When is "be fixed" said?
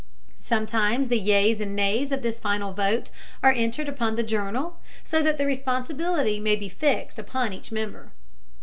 6.55-7.19